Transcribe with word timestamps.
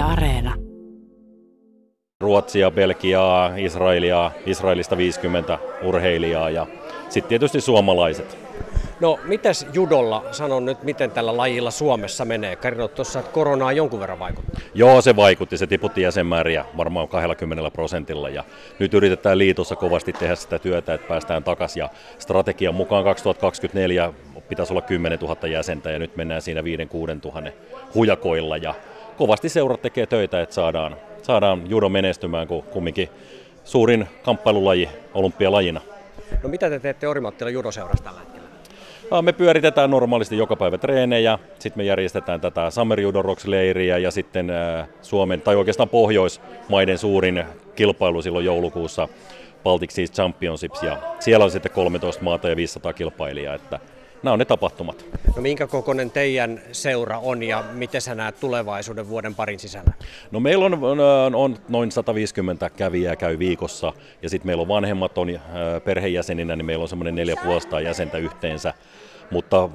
Yle 0.00 0.12
Areena. 0.12 0.54
Ruotsia, 2.20 2.70
Belgiaa, 2.70 3.52
Israelia, 3.56 4.30
Israelista 4.46 4.96
50 4.96 5.58
urheilijaa 5.82 6.50
ja 6.50 6.66
sitten 7.08 7.28
tietysti 7.28 7.60
suomalaiset. 7.60 8.38
No, 9.00 9.18
mitäs 9.24 9.66
judolla, 9.72 10.24
sanon 10.30 10.64
nyt, 10.64 10.82
miten 10.82 11.10
tällä 11.10 11.36
lajilla 11.36 11.70
Suomessa 11.70 12.24
menee? 12.24 12.56
Karino 12.56 12.88
tuossa, 12.88 13.18
että 13.18 13.32
koronaa 13.32 13.72
jonkun 13.72 14.00
verran 14.00 14.18
vaikutti. 14.18 14.62
Joo, 14.74 15.00
se 15.00 15.16
vaikutti. 15.16 15.58
Se 15.58 15.66
tiputti 15.66 16.02
jäsenmääriä 16.02 16.64
varmaan 16.76 17.08
20 17.08 17.70
prosentilla. 17.70 18.28
Ja 18.28 18.44
nyt 18.78 18.94
yritetään 18.94 19.38
liitossa 19.38 19.76
kovasti 19.76 20.12
tehdä 20.12 20.34
sitä 20.34 20.58
työtä, 20.58 20.94
että 20.94 21.08
päästään 21.08 21.44
takaisin. 21.44 21.80
Ja 21.80 21.88
strategian 22.18 22.74
mukaan 22.74 23.04
2024 23.04 24.12
pitäisi 24.48 24.72
olla 24.72 24.82
10 24.82 25.18
000 25.18 25.48
jäsentä 25.48 25.90
ja 25.90 25.98
nyt 25.98 26.16
mennään 26.16 26.42
siinä 26.42 26.60
5-6 26.60 26.64
000 26.64 27.50
hujakoilla. 27.94 28.56
Ja 28.56 28.74
kovasti 29.20 29.48
seurat 29.48 29.82
tekee 29.82 30.06
töitä, 30.06 30.40
että 30.40 30.54
saadaan, 30.54 30.96
saadaan 31.22 31.70
judo 31.70 31.88
menestymään, 31.88 32.48
kun 32.48 32.62
kumminkin 32.62 33.08
suurin 33.64 34.06
kamppailulaji 34.22 34.88
olympialajina. 35.14 35.80
No 36.42 36.48
mitä 36.48 36.70
te 36.70 36.78
teette 36.78 37.08
Orimattila 37.08 37.50
judoseurassa 37.50 38.04
tällä 38.04 38.20
hetkellä? 38.20 38.48
Me 39.22 39.32
pyöritetään 39.32 39.90
normaalisti 39.90 40.38
joka 40.38 40.56
päivä 40.56 40.78
treenejä, 40.78 41.38
sitten 41.58 41.80
me 41.80 41.84
järjestetään 41.84 42.40
tätä 42.40 42.70
Summer 42.70 43.00
Judo 43.00 43.22
Rocks-leiriä 43.22 43.98
ja 43.98 44.10
sitten 44.10 44.52
Suomen, 45.02 45.40
tai 45.40 45.56
oikeastaan 45.56 45.88
Pohjoismaiden 45.88 46.98
suurin 46.98 47.44
kilpailu 47.76 48.22
silloin 48.22 48.44
joulukuussa 48.44 49.08
Baltic 49.64 49.90
Seas 49.90 50.12
Championships 50.12 50.82
ja 50.82 50.98
siellä 51.18 51.44
on 51.44 51.50
sitten 51.50 51.72
13 51.72 52.22
maata 52.22 52.48
ja 52.48 52.56
500 52.56 52.92
kilpailijaa, 52.92 53.54
että 53.54 53.80
nämä 54.22 54.32
on 54.32 54.38
ne 54.38 54.44
tapahtumat. 54.44 55.04
No 55.36 55.42
minkä 55.42 55.66
kokoinen 55.66 56.10
teidän 56.10 56.60
seura 56.72 57.18
on 57.18 57.42
ja 57.42 57.64
miten 57.72 58.00
sä 58.00 58.14
näet 58.14 58.40
tulevaisuuden 58.40 59.08
vuoden 59.08 59.34
parin 59.34 59.58
sisällä? 59.58 59.92
No 60.30 60.40
meillä 60.40 60.64
on, 60.64 60.74
on, 60.74 61.34
on 61.34 61.56
noin 61.68 61.92
150 61.92 62.70
kävijää 62.70 63.16
käy 63.16 63.38
viikossa 63.38 63.92
ja 64.22 64.30
sitten 64.30 64.46
meillä 64.46 64.60
on 64.60 64.68
vanhemmat 64.68 65.18
on 65.18 65.28
perheenjäseninä, 65.84 66.56
niin 66.56 66.66
meillä 66.66 66.82
on 66.82 66.88
semmoinen 66.88 67.14
400 67.14 67.80
jäsentä 67.80 68.18
yhteensä. 68.18 68.74
Mutta 69.30 69.68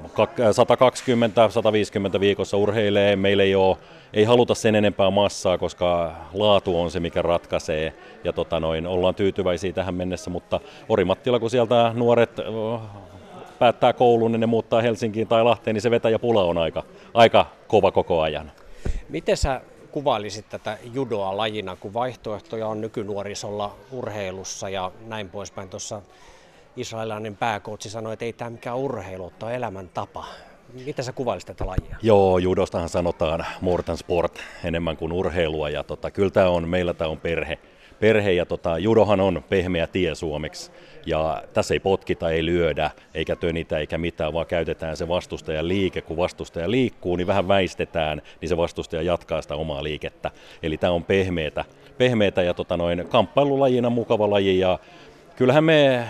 120-150 2.16 2.20
viikossa 2.20 2.56
urheilee, 2.56 3.16
meillä 3.16 3.42
ei, 3.42 3.54
ole, 3.54 3.76
ei 4.12 4.24
haluta 4.24 4.54
sen 4.54 4.74
enempää 4.74 5.10
massaa, 5.10 5.58
koska 5.58 6.14
laatu 6.32 6.80
on 6.80 6.90
se, 6.90 7.00
mikä 7.00 7.22
ratkaisee. 7.22 7.94
Ja 8.24 8.32
tota 8.32 8.60
noin, 8.60 8.86
ollaan 8.86 9.14
tyytyväisiä 9.14 9.72
tähän 9.72 9.94
mennessä, 9.94 10.30
mutta 10.30 10.60
Orimattila, 10.88 11.38
kun 11.38 11.50
sieltä 11.50 11.92
nuoret 11.94 12.30
päättää 13.58 13.92
koulun, 13.92 14.32
niin 14.32 14.40
ne 14.40 14.46
muuttaa 14.46 14.80
Helsinkiin 14.80 15.28
tai 15.28 15.44
Lahteen, 15.44 15.74
niin 15.74 15.82
se 15.82 15.90
vetä 15.90 16.10
ja 16.10 16.18
pula 16.18 16.44
on 16.44 16.58
aika, 16.58 16.82
aika 17.14 17.46
kova 17.68 17.92
koko 17.92 18.20
ajan. 18.20 18.52
Miten 19.08 19.36
sä 19.36 19.60
kuvailisit 19.90 20.48
tätä 20.48 20.78
judoa 20.94 21.36
lajina, 21.36 21.76
kun 21.76 21.94
vaihtoehtoja 21.94 22.68
on 22.68 22.80
nykynuorisolla 22.80 23.74
urheilussa 23.92 24.68
ja 24.68 24.92
näin 25.06 25.28
poispäin. 25.28 25.68
Tuossa 25.68 26.02
israelilainen 26.76 27.36
pääkoutsi 27.36 27.90
sanoi, 27.90 28.12
että 28.12 28.24
ei 28.24 28.32
tämä 28.32 28.50
mikään 28.50 28.76
urheilu, 28.76 29.32
tämä 29.38 29.50
on 29.50 29.56
elämäntapa. 29.56 30.24
Mitä 30.86 31.02
sä 31.02 31.12
kuvailisit 31.12 31.46
tätä 31.46 31.66
lajia? 31.66 31.96
Joo, 32.02 32.38
judostahan 32.38 32.88
sanotaan 32.88 33.46
more 33.60 33.82
than 33.82 33.96
sport 33.96 34.40
enemmän 34.64 34.96
kuin 34.96 35.12
urheilua 35.12 35.70
ja 35.70 35.84
tota, 35.84 36.10
kyllä 36.10 36.30
tämä 36.30 36.48
on, 36.48 36.68
meillä 36.68 36.94
tämä 36.94 37.10
on 37.10 37.20
perhe, 37.20 37.58
perhe 38.00 38.32
ja 38.32 38.46
tota, 38.46 38.78
judohan 38.78 39.20
on 39.20 39.44
pehmeä 39.48 39.86
tie 39.86 40.14
suomeksi. 40.14 40.70
Ja 41.06 41.42
tässä 41.54 41.74
ei 41.74 41.80
potkita, 41.80 42.30
ei 42.30 42.46
lyödä, 42.46 42.90
eikä 43.14 43.36
tönitä, 43.36 43.78
eikä 43.78 43.98
mitään, 43.98 44.32
vaan 44.32 44.46
käytetään 44.46 44.96
se 44.96 45.08
vastustajan 45.08 45.68
liike. 45.68 46.02
Kun 46.02 46.16
vastustaja 46.16 46.70
liikkuu, 46.70 47.16
niin 47.16 47.26
vähän 47.26 47.48
väistetään, 47.48 48.22
niin 48.40 48.48
se 48.48 48.56
vastustaja 48.56 49.02
jatkaa 49.02 49.42
sitä 49.42 49.56
omaa 49.56 49.82
liikettä. 49.82 50.30
Eli 50.62 50.76
tämä 50.76 50.92
on 50.92 51.04
pehmeätä, 51.04 51.64
pehmeätä 51.98 52.42
ja 52.42 52.54
tota 52.54 52.76
noin, 52.76 53.08
kamppailulajina 53.08 53.90
mukava 53.90 54.30
laji. 54.30 54.58
Ja 54.58 54.78
kyllähän 55.36 55.64
me 55.64 56.04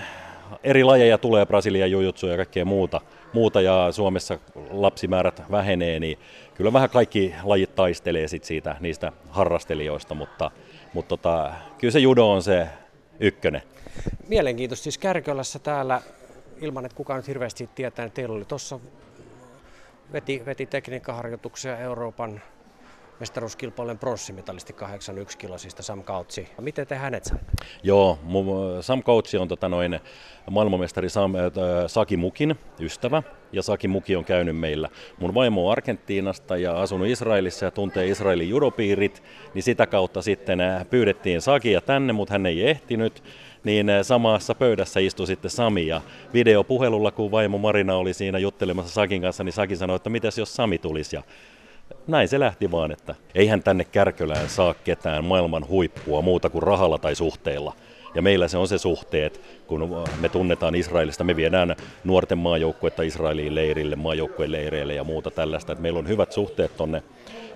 eri 0.65 0.85
lajeja 0.85 1.19
tulee, 1.19 1.47
Brasilian 1.47 1.91
jujutsu 1.91 2.27
ja 2.27 2.37
kaikkea 2.37 2.65
muuta, 2.65 3.01
muuta 3.33 3.61
ja 3.61 3.89
Suomessa 3.91 4.39
lapsimäärät 4.71 5.43
vähenee, 5.51 6.01
niin 6.01 6.19
kyllä 6.55 6.73
vähän 6.73 6.91
kaikki 6.91 7.35
lajit 7.43 7.75
taistelee 7.75 8.29
sit 8.29 8.45
siitä 8.45 8.77
niistä 8.81 9.13
harrastelijoista, 9.29 10.15
mutta, 10.15 10.51
mutta 10.93 11.09
tota, 11.09 11.53
kyllä 11.79 11.93
se 11.93 11.99
judo 11.99 12.31
on 12.31 12.43
se 12.43 12.69
ykkönen. 13.21 13.63
Mielenkiintoista 14.29 14.85
siis 14.85 14.99
Kärkölässä 14.99 15.59
täällä, 15.59 16.03
ilman 16.61 16.85
että 16.85 16.97
kukaan 16.97 17.17
nyt 17.17 17.29
hirveästi 17.29 17.71
tietää, 17.75 18.05
niin 18.05 18.13
teillä 18.13 18.35
oli 18.35 18.45
tuossa 18.45 18.81
veti, 20.13 20.43
veti 20.47 20.67
tekniikkaharjoituksia 20.67 21.79
Euroopan 21.79 22.43
mestaruuskilpailujen 23.21 23.99
pronssimitalisti 23.99 24.73
81 24.73 25.39
kilosista 25.39 25.83
Sam 25.83 26.03
Kautsi. 26.03 26.49
Miten 26.61 26.87
te 26.87 26.95
hänet 26.95 27.25
saitte? 27.25 27.53
Joo, 27.83 28.19
Sam 28.81 29.03
Kautsi 29.03 29.39
on 29.39 29.49
tota 29.49 29.69
noin, 29.69 30.01
maailmanmestari 30.51 31.09
Sam, 31.09 31.35
äh, 31.35 31.43
Saki 31.87 32.17
Mukin 32.17 32.55
ystävä 32.81 33.23
ja 33.53 33.63
Saki 33.63 33.89
Muki 33.89 34.17
on 34.17 34.25
käynyt 34.25 34.59
meillä. 34.59 34.89
Mun 35.21 35.35
vaimo 35.35 35.67
on 35.67 35.73
Argentiinasta 35.73 36.57
ja 36.57 36.81
asunut 36.81 37.07
Israelissa 37.07 37.65
ja 37.65 37.71
tuntee 37.71 38.07
Israelin 38.07 38.49
judopiirit, 38.49 39.23
niin 39.55 39.63
sitä 39.63 39.87
kautta 39.87 40.23
sitten 40.23 40.61
äh, 40.61 40.87
pyydettiin 40.91 41.41
Sakia 41.41 41.81
tänne, 41.81 42.13
mutta 42.13 42.35
hän 42.35 42.47
ei 42.47 42.69
ehtinyt 42.69 43.23
niin 43.65 43.91
äh, 43.91 44.03
samassa 44.03 44.55
pöydässä 44.55 45.01
istui 45.01 45.27
sitten 45.27 45.51
Sami 45.51 45.87
ja 45.87 46.01
videopuhelulla, 46.33 47.11
kun 47.11 47.31
vaimo 47.31 47.59
Marina 47.59 47.97
oli 47.97 48.15
siinä 48.15 48.39
juttelemassa 48.39 48.95
Sakin 48.95 49.23
kanssa, 49.23 49.45
niin 49.45 49.53
Saki 49.53 49.77
sanoi, 49.77 49.97
että 49.97 50.11
mitäs 50.11 50.39
jos 50.39 50.57
Sami 50.57 50.79
tulisi 50.79 51.17
ja 51.17 51.23
näin 52.07 52.29
se 52.29 52.41
lähti 52.41 52.71
vaan, 52.71 52.93
että 52.93 53.15
eihän 53.35 53.63
tänne 53.63 53.85
Kärkölään 53.85 54.49
saa 54.49 54.75
ketään 54.75 55.25
maailman 55.25 55.69
huippua 55.69 56.23
muuta 56.23 56.51
kuin 56.51 56.63
rahalla 56.63 56.99
tai 56.99 57.15
suhteilla. 57.15 57.73
Ja 58.15 58.23
meillä 58.23 58.49
se 58.49 58.59
on 58.59 58.69
se 58.69 58.79
suhteet, 58.79 59.41
kun 59.67 60.05
me 60.21 60.29
tunnetaan 60.29 60.75
Israelista, 60.75 61.25
me 61.25 61.37
viedään 61.37 61.77
nuorten 62.05 62.39
maajoukkuetta 62.39 63.03
Israeliin 63.03 63.55
leirille, 63.55 63.97
maajoukkueen 63.97 64.53
leireille 64.53 64.95
ja 64.95 65.05
muuta 65.05 65.31
tällaista. 65.31 65.73
Että 65.73 65.83
meillä 65.83 65.99
on 65.99 66.09
hyvät 66.09 66.33
suhteet 66.33 66.77
tonne 66.77 67.03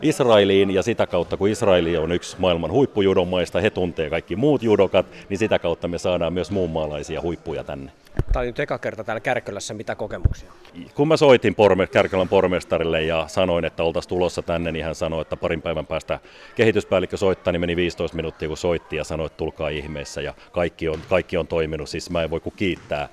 Israeliin 0.02 0.70
ja 0.70 0.82
sitä 0.82 1.06
kautta, 1.06 1.36
kun 1.36 1.48
Israeli 1.48 1.96
on 1.96 2.12
yksi 2.12 2.36
maailman 2.38 2.70
huippujudomaista, 2.70 3.60
he 3.60 3.70
tuntee 3.70 4.10
kaikki 4.10 4.36
muut 4.36 4.62
judokat, 4.62 5.06
niin 5.28 5.38
sitä 5.38 5.58
kautta 5.58 5.88
me 5.88 5.98
saadaan 5.98 6.32
myös 6.32 6.50
muun 6.50 6.70
maalaisia 6.70 7.20
huippuja 7.20 7.64
tänne. 7.64 7.92
Tämä 8.32 8.40
on 8.40 8.46
nyt 8.46 8.58
eka 8.60 8.78
kerta 8.78 9.04
täällä 9.04 9.20
Kärkölässä, 9.20 9.74
mitä 9.74 9.94
kokemuksia? 9.94 10.52
Kun 10.94 11.08
mä 11.08 11.16
soitin 11.16 11.54
porme, 11.54 11.86
Kärkölän 11.86 12.28
pormestarille 12.28 13.02
ja 13.02 13.24
sanoin, 13.28 13.64
että 13.64 13.82
oltaisiin 13.82 14.08
tulossa 14.08 14.42
tänne, 14.42 14.72
niin 14.72 14.84
hän 14.84 14.94
sanoi, 14.94 15.22
että 15.22 15.36
parin 15.36 15.62
päivän 15.62 15.86
päästä 15.86 16.18
kehityspäällikkö 16.56 17.16
soittaa, 17.16 17.52
niin 17.52 17.60
meni 17.60 17.76
15 17.76 18.16
minuuttia 18.16 18.48
kun 18.48 18.56
soitti 18.56 18.96
ja 18.96 19.04
sanoi, 19.04 19.26
että 19.26 19.36
tulkaa 19.36 19.68
ihmeessä 19.68 20.20
ja 20.20 20.34
kaikki 20.52 20.88
on, 20.88 20.98
kaikki 21.08 21.36
on 21.36 21.46
toiminut. 21.46 21.88
Siis 21.88 22.10
mä 22.10 22.22
en 22.22 22.30
voi 22.30 22.40
kuin 22.40 22.54
kiittää 22.56 23.08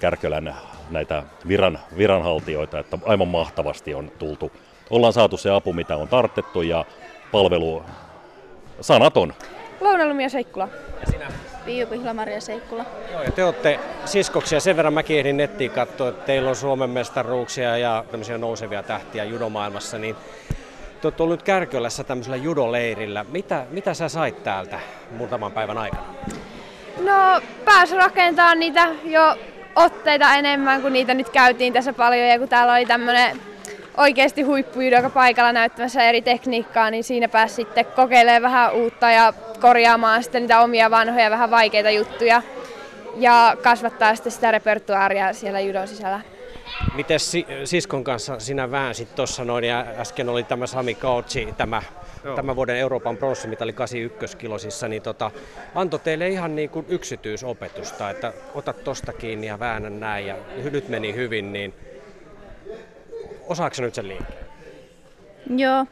Kärkölän 0.00 0.54
näitä 0.90 1.22
viran, 1.48 1.78
viranhaltijoita, 1.98 2.78
että 2.78 2.98
aivan 3.04 3.28
mahtavasti 3.28 3.94
on 3.94 4.12
tultu. 4.18 4.52
Ollaan 4.90 5.12
saatu 5.12 5.36
se 5.36 5.50
apu, 5.50 5.72
mitä 5.72 5.96
on 5.96 6.08
tarttettu 6.08 6.62
ja 6.62 6.84
palvelu 7.32 7.82
sanaton. 8.80 9.34
Lounalumia 9.80 10.28
Seikkula. 10.28 10.68
Ja 11.00 11.12
sinä? 11.12 11.26
Piiu 11.64 11.86
Pihla-Maria 11.86 12.40
Seikkula. 12.40 12.84
Joo, 13.12 13.22
ja 13.22 13.32
te 13.32 13.44
olette 13.44 13.80
siskoksia. 14.04 14.60
Sen 14.60 14.76
verran 14.76 14.94
mäkin 14.94 15.18
ehdin 15.18 15.36
nettiin 15.36 15.70
katsoa, 15.70 16.08
että 16.08 16.26
teillä 16.26 16.50
on 16.50 16.56
Suomen 16.56 16.90
mestaruuksia 16.90 17.76
ja 17.76 18.04
tämmöisiä 18.10 18.38
nousevia 18.38 18.82
tähtiä 18.82 19.24
judomaailmassa, 19.24 19.98
niin 19.98 20.16
te 21.00 21.06
olette 21.06 21.22
ollut 21.22 21.38
nyt 21.38 21.46
Kärkölässä 21.46 22.04
tämmöisellä 22.04 22.36
judoleirillä. 22.36 23.24
Mitä, 23.28 23.64
mitä 23.70 23.94
sä 23.94 24.08
sait 24.08 24.42
täältä 24.42 24.80
muutaman 25.10 25.52
päivän 25.52 25.78
aikana? 25.78 26.04
No, 27.00 27.40
pääsi 27.64 27.96
rakentamaan 27.96 28.58
niitä 28.58 28.88
jo 29.04 29.36
otteita 29.76 30.34
enemmän, 30.34 30.82
kun 30.82 30.92
niitä 30.92 31.14
nyt 31.14 31.28
käytiin 31.28 31.72
tässä 31.72 31.92
paljon. 31.92 32.28
Ja 32.28 32.38
kun 32.38 32.48
täällä 32.48 32.72
oli 32.72 32.86
tämmöinen 32.86 33.51
oikeasti 33.96 34.42
huippujudoka 34.42 35.10
paikalla 35.10 35.52
näyttämässä 35.52 36.02
eri 36.02 36.22
tekniikkaa, 36.22 36.90
niin 36.90 37.04
siinä 37.04 37.28
pääsi 37.28 37.54
sitten 37.54 37.84
kokeilemaan 37.84 38.42
vähän 38.42 38.72
uutta 38.72 39.10
ja 39.10 39.32
korjaamaan 39.60 40.22
sitten 40.22 40.42
niitä 40.42 40.60
omia 40.60 40.90
vanhoja 40.90 41.30
vähän 41.30 41.50
vaikeita 41.50 41.90
juttuja 41.90 42.42
ja 43.16 43.56
kasvattaa 43.62 44.14
sitten 44.14 44.32
sitä 44.32 44.50
repertuaaria 44.50 45.32
siellä 45.32 45.60
judon 45.60 45.88
sisällä. 45.88 46.20
Miten 46.94 47.20
si- 47.20 47.46
siskon 47.64 48.04
kanssa 48.04 48.38
sinä 48.38 48.70
väänsit 48.70 49.14
tuossa 49.14 49.44
noin 49.44 49.64
ja 49.64 49.86
äsken 49.98 50.28
oli 50.28 50.42
tämä 50.42 50.66
Sami 50.66 50.94
Kautsi, 50.94 51.48
tämä 51.56 51.82
Joo. 52.24 52.36
tämän 52.36 52.56
vuoden 52.56 52.76
Euroopan 52.76 53.16
pronssimitali 53.16 53.72
81 53.72 54.36
kilosissa, 54.36 54.88
niin 54.88 55.02
tota, 55.02 55.30
antoi 55.74 56.00
teille 56.00 56.28
ihan 56.28 56.56
niin 56.56 56.70
kuin 56.70 56.86
yksityisopetusta, 56.88 58.10
että 58.10 58.32
ota 58.54 58.72
tosta 58.72 59.12
kiinni 59.12 59.46
ja 59.46 59.58
väännä 59.58 59.90
näin 59.90 60.26
ja 60.26 60.36
nyt 60.70 60.88
meni 60.88 61.14
hyvin, 61.14 61.52
niin 61.52 61.74
osaako 63.46 63.76
nyt 63.80 63.94
sen 63.94 64.08
liikkeen? 64.08 64.46
Joo, 65.56 65.86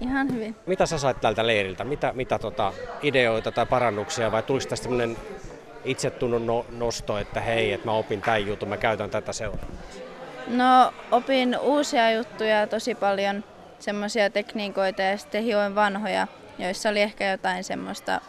ihan 0.00 0.34
hyvin. 0.34 0.56
Mitä 0.66 0.86
sä 0.86 0.98
sait 0.98 1.20
tältä 1.20 1.46
leiriltä? 1.46 1.84
Mitä, 1.84 2.12
mitä 2.12 2.38
tota 2.38 2.72
ideoita 3.02 3.52
tai 3.52 3.66
parannuksia 3.66 4.32
vai 4.32 4.42
tuliko 4.42 4.68
tästä 4.68 4.84
sellainen 4.84 5.16
itsetunnon 5.84 6.46
no, 6.46 6.66
nosto, 6.70 7.18
että 7.18 7.40
hei, 7.40 7.72
että 7.72 7.86
mä 7.86 7.92
opin 7.92 8.22
tämän 8.22 8.46
jutun, 8.46 8.68
mä 8.68 8.76
käytän 8.76 9.10
tätä 9.10 9.32
seuraa? 9.32 9.66
No 10.46 10.92
opin 11.10 11.58
uusia 11.58 12.10
juttuja 12.10 12.66
tosi 12.66 12.94
paljon 12.94 13.44
semmoisia 13.78 14.30
tekniikoita 14.30 15.02
ja 15.02 15.16
sitten 15.16 15.44
hioin 15.44 15.74
vanhoja, 15.74 16.26
joissa 16.58 16.88
oli 16.88 17.00
ehkä 17.00 17.30
jotain 17.30 17.64
semmoista, 17.64 18.20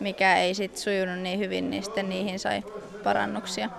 mikä 0.00 0.36
ei 0.36 0.54
sit 0.54 0.76
sujunut 0.76 1.18
niin 1.18 1.38
hyvin, 1.38 1.70
niin 1.70 1.82
sitten 1.82 2.08
niihin 2.08 2.38
sai 2.38 2.62
parannuksia. 3.04 3.70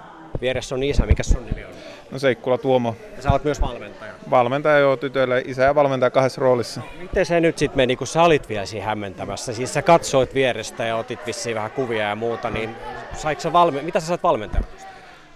Vieressä 0.41 0.75
on 0.75 0.83
isä, 0.83 1.05
mikä 1.05 1.23
sun 1.23 1.45
nimi 1.45 1.63
on? 1.65 1.71
No 2.11 2.19
Seikkula 2.19 2.57
Tuomo. 2.57 2.95
Ja 3.15 3.21
sä 3.21 3.31
oot 3.31 3.43
myös 3.43 3.61
valmentaja. 3.61 4.13
Valmentaja 4.29 4.77
joo 4.79 4.97
tytöille, 4.97 5.41
isä 5.45 5.63
ja 5.63 5.75
valmentaja 5.75 6.09
kahdessa 6.09 6.41
roolissa. 6.41 6.81
Miten 7.01 7.25
se 7.25 7.39
nyt 7.39 7.57
sitten 7.57 7.77
meni, 7.77 7.95
kun 7.95 8.07
sä 8.07 8.23
olit 8.23 8.49
vielä 8.49 8.65
siinä 8.65 8.85
hämmentämässä? 8.85 9.53
Siis 9.53 9.73
sä 9.73 9.81
katsoit 9.81 10.33
vierestä 10.33 10.85
ja 10.85 10.95
otit 10.95 11.19
vissiin 11.25 11.55
vähän 11.55 11.71
kuvia 11.71 12.07
ja 12.09 12.15
muuta, 12.15 12.49
niin 12.49 12.75
saiko 13.13 13.41
sä 13.41 13.53
valme- 13.53 13.81
mitä 13.81 13.99
sä 13.99 14.07
saat 14.07 14.23
valmentaa? 14.23 14.61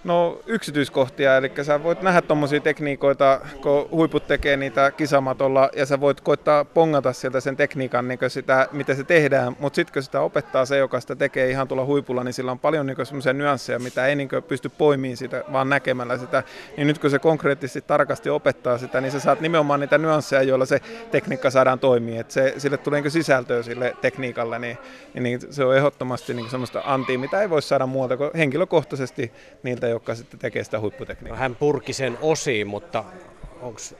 No 0.06 0.38
yksityiskohtia, 0.46 1.36
eli 1.36 1.52
sä 1.62 1.82
voit 1.82 2.02
nähdä 2.02 2.22
tuommoisia 2.22 2.60
tekniikoita, 2.60 3.40
kun 3.62 3.88
huiput 3.90 4.26
tekee 4.26 4.56
niitä 4.56 4.90
kisamatolla, 4.90 5.70
ja 5.76 5.86
sä 5.86 6.00
voit 6.00 6.20
koittaa 6.20 6.64
pongata 6.64 7.12
sieltä 7.12 7.40
sen 7.40 7.56
tekniikan, 7.56 8.08
niin 8.08 8.18
sitä, 8.28 8.68
miten 8.72 8.96
se 8.96 9.04
tehdään, 9.04 9.56
mutta 9.58 9.74
sitten 9.74 9.92
kun 9.92 10.02
sitä 10.02 10.20
opettaa 10.20 10.66
se, 10.66 10.78
joka 10.78 11.00
sitä 11.00 11.16
tekee 11.16 11.50
ihan 11.50 11.68
tuolla 11.68 11.84
huipulla, 11.84 12.24
niin 12.24 12.32
sillä 12.32 12.50
on 12.50 12.58
paljon 12.58 12.86
niin 12.86 13.06
semmoisia 13.06 13.32
nyansseja, 13.32 13.78
mitä 13.78 14.06
ei 14.06 14.16
niin 14.16 14.28
pysty 14.48 14.68
poimimaan 14.68 15.16
sitä, 15.16 15.44
vaan 15.52 15.68
näkemällä 15.68 16.18
sitä. 16.18 16.42
Niin 16.76 16.86
nyt 16.86 16.98
kun 16.98 17.10
se 17.10 17.18
konkreettisesti 17.18 17.82
tarkasti 17.82 18.30
opettaa 18.30 18.78
sitä, 18.78 19.00
niin 19.00 19.12
sä 19.12 19.20
saat 19.20 19.40
nimenomaan 19.40 19.80
niitä 19.80 19.98
nyansseja, 19.98 20.42
joilla 20.42 20.66
se 20.66 20.80
tekniikka 21.10 21.50
saadaan 21.50 21.78
toimia. 21.78 22.20
Et 22.20 22.30
se, 22.30 22.54
sille 22.58 22.76
tulee 22.76 23.00
niin 23.00 23.10
sisältöä 23.10 23.62
sille 23.62 23.96
tekniikalle, 24.00 24.58
niin, 24.58 24.78
niin 25.14 25.40
se 25.50 25.64
on 25.64 25.76
ehdottomasti 25.76 26.34
niin 26.34 26.50
semmoista 26.50 26.82
antia, 26.84 27.18
mitä 27.18 27.42
ei 27.42 27.50
voi 27.50 27.62
saada 27.62 27.86
muuta 27.86 28.16
kuin 28.16 28.30
henkilökohtaisesti 28.36 29.32
niiltä, 29.62 29.95
joka 29.96 30.14
sitten 30.14 30.40
tekee 30.40 30.64
sitä 30.64 30.80
huipputekniikkaa. 30.80 31.36
No, 31.36 31.40
hän 31.40 31.54
purki 31.54 31.92
sen 31.92 32.18
osiin, 32.22 32.66
mutta 32.66 33.04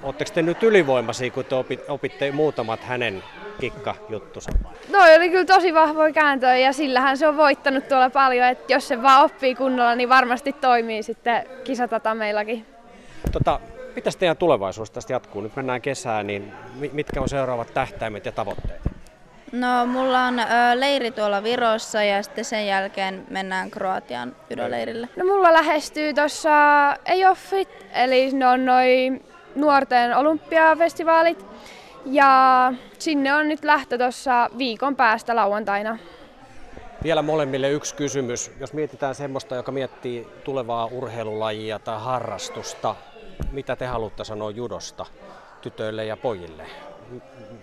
oletteko 0.02 0.30
te 0.34 0.42
nyt 0.42 0.62
ylivoimaisia, 0.62 1.30
kun 1.30 1.44
te 1.44 1.54
opitte 1.88 2.32
muutamat 2.32 2.80
hänen 2.80 3.22
kikkajuttusa? 3.60 4.50
No 4.88 4.98
oli 5.16 5.30
kyllä 5.30 5.44
tosi 5.44 5.74
vahvoja 5.74 6.12
kääntöjä 6.12 6.56
ja 6.56 6.72
sillähän 6.72 7.18
se 7.18 7.28
on 7.28 7.36
voittanut 7.36 7.88
tuolla 7.88 8.10
paljon, 8.10 8.46
että 8.46 8.72
jos 8.72 8.88
se 8.88 9.02
vaan 9.02 9.24
oppii 9.24 9.54
kunnolla, 9.54 9.94
niin 9.94 10.08
varmasti 10.08 10.52
toimii 10.52 11.02
sitten 11.02 11.46
kisatata 11.64 12.14
meilläkin. 12.14 12.66
Tota, 13.32 13.60
mitäs 13.94 14.16
teidän 14.16 14.36
tulevaisuus 14.36 14.90
tästä 14.90 15.12
jatkuu? 15.12 15.42
Nyt 15.42 15.56
mennään 15.56 15.82
kesään, 15.82 16.26
niin 16.26 16.52
mitkä 16.92 17.20
on 17.20 17.28
seuraavat 17.28 17.74
tähtäimet 17.74 18.26
ja 18.26 18.32
tavoitteet? 18.32 18.95
No 19.52 19.86
mulla 19.86 20.20
on 20.24 20.38
ö, 20.38 20.44
leiri 20.74 21.10
tuolla 21.10 21.42
Virossa 21.42 22.02
ja 22.02 22.22
sitten 22.22 22.44
sen 22.44 22.66
jälkeen 22.66 23.26
mennään 23.30 23.70
Kroatian 23.70 24.36
judoleirille. 24.50 25.08
No 25.16 25.24
mulla 25.24 25.52
lähestyy 25.52 26.14
tuossa 26.14 26.50
EOFit, 27.06 27.86
eli 27.94 28.32
ne 28.32 28.46
on 28.46 28.64
noin 28.64 29.24
nuorten 29.54 30.16
olympiafestivaalit. 30.16 31.46
Ja 32.04 32.72
sinne 32.98 33.34
on 33.34 33.48
nyt 33.48 33.64
lähtö 33.64 33.98
tuossa 33.98 34.50
viikon 34.58 34.96
päästä 34.96 35.36
lauantaina. 35.36 35.98
Vielä 37.02 37.22
molemmille 37.22 37.70
yksi 37.70 37.94
kysymys. 37.94 38.50
Jos 38.60 38.72
mietitään 38.72 39.14
semmoista, 39.14 39.54
joka 39.54 39.72
miettii 39.72 40.28
tulevaa 40.44 40.86
urheilulajia 40.86 41.78
tai 41.78 42.00
harrastusta, 42.00 42.94
mitä 43.52 43.76
te 43.76 43.86
haluatte 43.86 44.24
sanoa 44.24 44.50
judosta 44.50 45.06
tytöille 45.62 46.04
ja 46.04 46.16
pojille? 46.16 46.66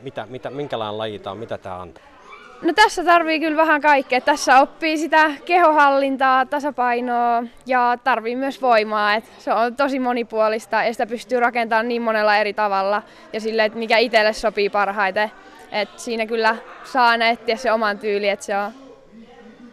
Mitä, 0.02 0.26
mitä, 0.30 0.50
minkälainen 0.50 0.98
laji 0.98 1.20
tämä 1.20 1.32
on, 1.32 1.38
mitä 1.38 1.58
tämä 1.58 1.82
antaa? 1.82 2.04
No 2.62 2.74
tässä 2.74 3.04
tarvii 3.04 3.40
kyllä 3.40 3.58
vähän 3.58 3.82
kaikkea. 3.82 4.22
Tässä 4.22 4.60
oppii 4.60 4.98
sitä 4.98 5.32
kehohallintaa, 5.46 6.46
tasapainoa 6.46 7.44
ja 7.66 7.98
tarvii 8.04 8.36
myös 8.36 8.62
voimaa. 8.62 9.16
Et 9.16 9.24
se 9.38 9.54
on 9.54 9.76
tosi 9.76 10.00
monipuolista 10.00 10.84
ja 10.84 10.94
sitä 10.94 11.06
pystyy 11.06 11.40
rakentamaan 11.40 11.88
niin 11.88 12.02
monella 12.02 12.38
eri 12.38 12.54
tavalla 12.54 13.04
ja 13.34 13.40
sille, 13.40 13.66
että 13.66 13.80
mikä 13.80 13.98
itselle 13.98 14.34
sopii 14.34 14.70
parhaiten. 14.70 15.32
Et 15.72 15.90
siinä 16.00 16.26
kyllä 16.26 16.56
saa 16.84 17.16
etsiä 17.16 17.56
se 17.56 17.72
oman 17.72 18.00
tyyli, 18.00 18.30
että 18.30 18.46
se 18.46 18.58
on 18.58 18.72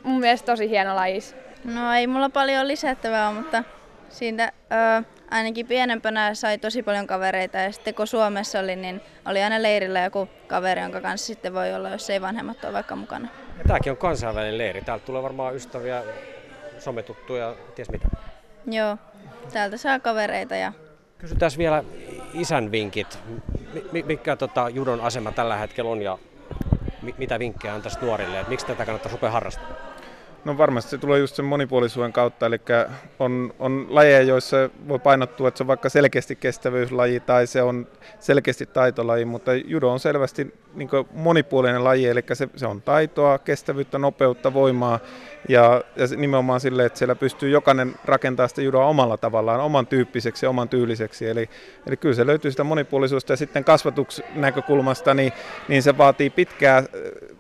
mun 0.03 0.21
mielestä 0.21 0.53
tosi 0.53 0.71
hieno 0.71 0.97
lajis. 0.97 1.37
No 1.65 1.95
ei 1.95 2.07
mulla 2.07 2.29
paljon 2.29 2.69
lisättävää, 2.69 3.33
mutta 3.33 3.65
siitä 4.09 4.53
ö, 4.99 5.03
ainakin 5.31 5.67
pienempänä 5.67 6.35
sai 6.35 6.59
tosi 6.59 6.83
paljon 6.83 7.07
kavereita 7.07 7.59
ja 7.59 7.73
sitten 7.73 7.95
kun 7.95 8.07
Suomessa 8.07 8.61
oli, 8.61 8.77
niin 8.77 9.01
oli 9.25 9.43
aina 9.43 9.63
leirillä 9.63 10.01
joku 10.01 10.29
kaveri, 10.47 10.81
jonka 10.81 11.01
kanssa 11.01 11.27
sitten 11.27 11.55
voi 11.55 11.75
olla, 11.75 11.91
jos 11.91 12.11
ei 12.11 12.21
vanhemmat 12.21 12.65
ole 12.65 12.73
vaikka 12.73 12.97
mukana. 12.97 13.29
Ja 13.59 13.65
tämäkin 13.65 13.91
on 13.93 13.97
kansainvälinen 13.97 14.59
leiri. 14.59 14.83
Täältä 14.83 15.07
tulee 15.07 15.23
varmaan 15.23 15.57
ystäviä, 15.57 16.03
sometuttuja, 16.79 17.55
ties 17.75 17.91
mitä. 17.91 18.09
Joo, 18.67 18.97
täältä 19.53 19.77
saa 19.77 20.01
kavereita. 20.01 20.55
Ja... 20.55 20.73
Kysytään 21.19 21.53
vielä 21.59 21.85
isän 22.35 22.73
vinkit. 22.73 23.19
Mikä 24.05 24.37
tota, 24.37 24.69
judon 24.69 25.01
asema 25.01 25.33
tällä 25.33 25.57
hetkellä 25.57 25.91
on 25.91 26.03
ja 26.03 26.19
mitä 27.19 27.39
vinkkejä 27.39 27.81
tästä 27.81 28.07
nuorille, 28.07 28.41
että 28.41 28.51
miksi 28.51 28.67
tätä 28.67 28.87
kannattaa 28.87 29.13
rupea 29.13 29.31
harrastamaan? 29.31 29.77
No 30.45 30.59
varmasti 30.59 30.91
se 30.91 30.99
tulee 30.99 31.19
just 31.19 31.37
sen 31.37 31.45
monipuolisuuden 31.45 32.13
kautta, 32.13 32.47
eli 32.47 32.61
on, 33.19 33.55
on 33.59 33.87
lajeja, 33.89 34.23
joissa 34.23 34.71
voi 34.89 34.99
painottua, 34.99 35.49
että 35.49 35.59
se 35.59 35.63
on 35.63 35.69
vaikka 35.69 35.89
selkeästi 35.89 36.37
kestävyyslaji 36.37 37.21
tai 37.21 37.47
se 37.47 37.63
on 37.63 37.87
selkeästi 38.21 38.67
taitolaji, 38.67 39.25
mutta 39.25 39.55
judo 39.55 39.89
on 39.89 40.01
selvästi 40.01 40.55
niin 40.75 40.89
monipuolinen 41.15 41.85
laji, 41.85 42.07
eli 42.07 42.25
se, 42.33 42.49
se 42.57 42.67
on 42.67 42.83
taitoa, 42.83 43.39
kestävyyttä, 43.39 43.99
nopeutta, 43.99 44.55
voimaa 44.55 44.99
ja, 45.49 45.85
ja 45.97 46.07
nimenomaan 46.17 46.61
sille, 46.61 46.85
että 46.85 46.99
siellä 46.99 47.15
pystyy 47.15 47.51
jokainen 47.51 47.95
rakentamaan 48.05 48.49
sitä 48.49 48.63
judoa 48.63 48.87
omalla 48.87 49.17
tavallaan, 49.17 49.61
oman 49.61 49.87
tyyppiseksi 49.87 50.47
oman 50.47 50.69
tyyliseksi. 50.69 51.29
Eli, 51.29 51.51
eli 51.87 51.97
kyllä 51.97 52.15
se 52.15 52.27
löytyy 52.27 52.51
sitä 52.51 52.65
monipuolisuutta 52.65 53.33
ja 53.33 53.37
sitten 53.37 53.65
kasvatusnäkökulmasta, 53.65 55.15
niin, 55.15 55.33
niin 55.69 55.83
se 55.83 55.99
vaatii 55.99 56.31
pitkää 56.31 56.83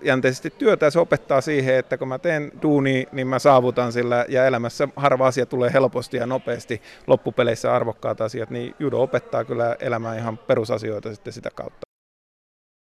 jänteisesti 0.03 0.53
työtä 0.59 0.87
ja 0.87 0.91
se 0.91 0.99
opettaa 0.99 1.41
siihen, 1.41 1.75
että 1.75 1.99
kun 1.99 2.09
mä 2.09 2.19
teen 2.19 2.53
duuni, 2.63 2.90
niin 3.13 3.27
mä 3.27 3.39
saavutan 3.39 3.93
sillä 3.93 4.25
ja 4.29 4.47
elämässä 4.47 4.89
harva 4.97 5.27
asia 5.27 5.47
tulee 5.47 5.73
helposti 5.73 6.17
ja 6.17 6.27
nopeasti 6.27 6.83
loppupeleissä 7.07 7.75
arvokkaat 7.75 8.21
asiat, 8.21 8.51
niin 8.51 8.75
judo 8.79 9.03
opettaa 9.03 9.45
kyllä 9.45 9.77
elämään 9.81 10.19
ihan 10.19 10.39
perusasioita 10.39 11.15
sitten 11.15 11.33
sitä 11.33 11.51
kautta. 11.55 11.90